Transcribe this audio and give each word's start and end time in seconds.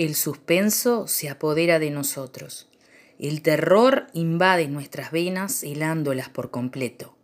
El 0.00 0.14
suspenso 0.14 1.06
se 1.06 1.28
apodera 1.28 1.78
de 1.78 1.90
nosotros. 1.90 2.70
El 3.18 3.42
terror 3.42 4.06
invade 4.14 4.66
nuestras 4.66 5.10
venas 5.10 5.62
helándolas 5.62 6.30
por 6.30 6.50
completo. 6.50 7.18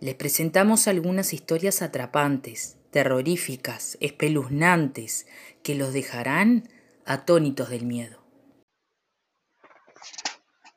Les 0.00 0.16
presentamos 0.16 0.88
algunas 0.88 1.32
historias 1.32 1.80
atrapantes, 1.80 2.78
terroríficas, 2.90 3.96
espeluznantes, 4.00 5.28
que 5.62 5.76
los 5.76 5.92
dejarán 5.92 6.68
atónitos 7.06 7.70
del 7.70 7.86
miedo. 7.86 8.24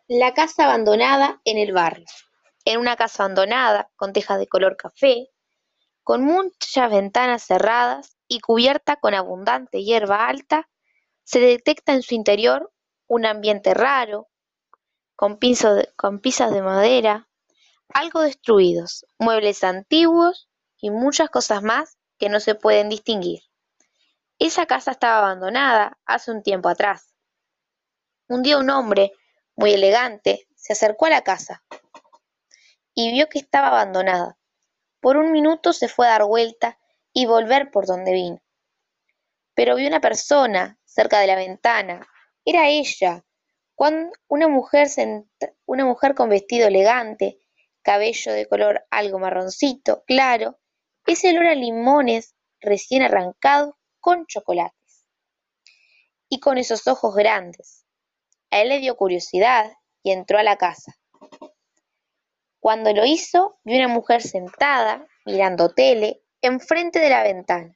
La 0.07 0.35
casa 0.35 0.65
abandonada 0.65 1.41
en 1.45 1.57
el 1.57 1.73
barrio. 1.73 2.05
En 2.63 2.79
una 2.79 2.95
casa 2.95 3.23
abandonada, 3.23 3.89
con 3.95 4.13
tejas 4.13 4.37
de 4.37 4.45
color 4.45 4.77
café, 4.77 5.29
con 6.03 6.23
muchas 6.23 6.91
ventanas 6.91 7.43
cerradas 7.43 8.17
y 8.27 8.39
cubierta 8.39 8.97
con 8.97 9.15
abundante 9.15 9.83
hierba 9.83 10.27
alta, 10.27 10.67
se 11.31 11.39
detecta 11.39 11.93
en 11.93 12.03
su 12.03 12.13
interior 12.13 12.73
un 13.07 13.25
ambiente 13.25 13.73
raro, 13.73 14.27
con, 15.15 15.39
con 15.95 16.21
de 16.21 16.61
madera, 16.61 17.29
algo 17.93 18.19
destruidos, 18.19 19.05
muebles 19.17 19.63
antiguos 19.63 20.49
y 20.77 20.89
muchas 20.89 21.29
cosas 21.29 21.63
más 21.63 21.97
que 22.19 22.27
no 22.27 22.41
se 22.41 22.53
pueden 22.53 22.89
distinguir. 22.89 23.43
Esa 24.39 24.65
casa 24.65 24.91
estaba 24.91 25.19
abandonada 25.19 25.97
hace 26.05 26.31
un 26.31 26.43
tiempo 26.43 26.67
atrás. 26.67 27.13
Un 28.27 28.43
día 28.43 28.57
un 28.57 28.69
hombre, 28.69 29.13
muy 29.55 29.71
elegante, 29.71 30.49
se 30.57 30.73
acercó 30.73 31.05
a 31.05 31.11
la 31.11 31.21
casa 31.21 31.63
y 32.93 33.09
vio 33.09 33.29
que 33.29 33.39
estaba 33.39 33.67
abandonada. 33.67 34.37
Por 34.99 35.15
un 35.15 35.31
minuto 35.31 35.71
se 35.71 35.87
fue 35.87 36.07
a 36.07 36.11
dar 36.11 36.25
vuelta 36.25 36.77
y 37.13 37.25
volver 37.25 37.71
por 37.71 37.85
donde 37.85 38.11
vino. 38.11 38.41
Pero 39.53 39.77
vio 39.77 39.87
una 39.87 40.01
persona 40.01 40.77
cerca 40.91 41.19
de 41.19 41.27
la 41.27 41.35
ventana. 41.35 42.07
Era 42.43 42.67
ella, 42.67 43.23
una 44.27 44.47
mujer, 44.47 44.87
una 45.65 45.85
mujer 45.85 46.15
con 46.15 46.29
vestido 46.29 46.67
elegante, 46.67 47.39
cabello 47.81 48.33
de 48.33 48.45
color 48.47 48.85
algo 48.91 49.17
marroncito, 49.17 50.03
claro, 50.05 50.59
ese 51.05 51.31
olor 51.31 51.47
a 51.47 51.55
limones 51.55 52.35
recién 52.59 53.01
arrancados 53.01 53.73
con 53.99 54.25
chocolates. 54.27 55.05
Y 56.29 56.39
con 56.39 56.57
esos 56.57 56.87
ojos 56.87 57.15
grandes. 57.15 57.85
A 58.51 58.61
él 58.61 58.69
le 58.69 58.79
dio 58.79 58.95
curiosidad 58.95 59.71
y 60.03 60.11
entró 60.11 60.37
a 60.37 60.43
la 60.43 60.57
casa. 60.57 60.95
Cuando 62.59 62.93
lo 62.93 63.05
hizo, 63.05 63.59
vio 63.63 63.77
una 63.77 63.87
mujer 63.87 64.21
sentada, 64.21 65.07
mirando 65.25 65.73
tele, 65.73 66.23
enfrente 66.41 66.99
de 66.99 67.09
la 67.09 67.23
ventana. 67.23 67.75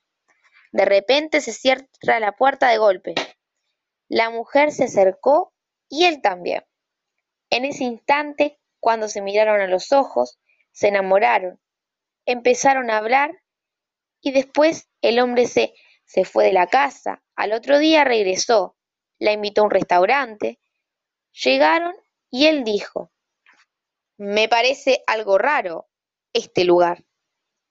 De 0.76 0.84
repente 0.84 1.40
se 1.40 1.54
cierra 1.54 2.20
la 2.20 2.34
puerta 2.34 2.68
de 2.68 2.78
golpe. 2.78 3.16
La 4.10 4.30
mujer 4.30 4.74
se 4.74 4.84
acercó 4.84 5.54
y 5.88 6.04
él 6.04 6.22
también. 6.22 6.66
En 7.50 7.64
ese 7.64 7.86
instante, 7.86 8.60
cuando 8.82 9.08
se 9.08 9.22
miraron 9.22 9.62
a 9.62 9.68
los 9.68 9.94
ojos, 9.94 10.38
se 10.74 10.90
enamoraron, 10.90 11.62
empezaron 12.26 12.92
a 12.92 12.98
hablar 12.98 13.42
y 14.20 14.34
después 14.34 14.90
el 15.00 15.20
hombre 15.20 15.48
se, 15.48 15.74
se 16.04 16.26
fue 16.26 16.44
de 16.44 16.52
la 16.52 16.68
casa. 16.68 17.24
Al 17.38 17.54
otro 17.54 17.80
día 17.80 18.04
regresó, 18.04 18.76
la 19.18 19.32
invitó 19.32 19.62
a 19.62 19.66
un 19.66 19.72
restaurante. 19.72 20.60
Llegaron 21.42 21.96
y 22.30 22.48
él 22.48 22.66
dijo, 22.66 23.14
me 24.18 24.50
parece 24.50 25.06
algo 25.08 25.38
raro 25.38 25.88
este 26.34 26.66
lugar. 26.66 27.06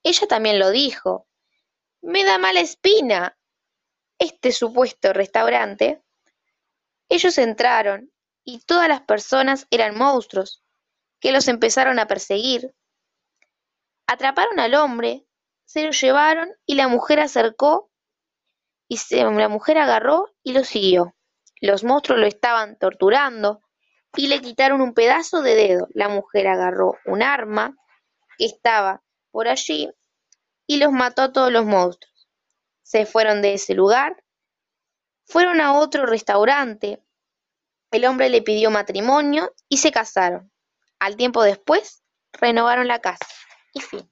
Ella 0.01 0.25
también 0.25 0.57
lo 0.57 0.71
dijo. 0.71 1.27
Me 2.05 2.23
da 2.23 2.37
mala 2.37 2.59
espina 2.59 3.35
este 4.19 4.51
supuesto 4.51 5.11
restaurante. 5.11 6.03
Ellos 7.09 7.39
entraron 7.39 8.11
y 8.43 8.59
todas 8.59 8.87
las 8.87 9.01
personas 9.01 9.65
eran 9.71 9.97
monstruos 9.97 10.63
que 11.19 11.31
los 11.31 11.47
empezaron 11.47 11.97
a 11.97 12.05
perseguir. 12.05 12.75
Atraparon 14.05 14.59
al 14.59 14.75
hombre, 14.75 15.25
se 15.65 15.83
lo 15.83 15.89
llevaron 15.89 16.49
y 16.67 16.75
la 16.75 16.87
mujer 16.87 17.19
acercó 17.19 17.89
y 18.87 18.99
la 19.09 19.49
mujer 19.49 19.79
agarró 19.79 20.31
y 20.43 20.53
lo 20.53 20.63
siguió. 20.63 21.15
Los 21.59 21.83
monstruos 21.83 22.19
lo 22.19 22.27
estaban 22.27 22.77
torturando, 22.77 23.61
y 24.15 24.27
le 24.27 24.41
quitaron 24.41 24.81
un 24.81 24.93
pedazo 24.93 25.41
de 25.41 25.55
dedo. 25.55 25.87
La 25.95 26.07
mujer 26.07 26.47
agarró 26.47 26.99
un 27.05 27.23
arma 27.23 27.75
que 28.37 28.45
estaba 28.45 29.01
por 29.31 29.47
allí 29.47 29.89
y 30.67 30.77
los 30.77 30.91
mató 30.91 31.23
a 31.23 31.33
todos 31.33 31.51
los 31.51 31.65
monstruos. 31.65 32.29
Se 32.83 33.05
fueron 33.05 33.41
de 33.41 33.55
ese 33.55 33.73
lugar, 33.73 34.23
fueron 35.25 35.61
a 35.61 35.73
otro 35.73 36.05
restaurante. 36.05 37.03
El 37.91 38.05
hombre 38.05 38.29
le 38.29 38.41
pidió 38.41 38.71
matrimonio 38.71 39.53
y 39.69 39.77
se 39.77 39.91
casaron. 39.91 40.51
Al 40.99 41.15
tiempo 41.17 41.43
después, 41.43 42.03
renovaron 42.33 42.87
la 42.87 42.99
casa. 42.99 43.25
Y 43.73 43.81
fin. 43.81 44.09